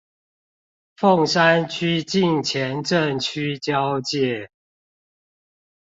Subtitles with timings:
[0.97, 4.49] 鳳山區近前鎮區交界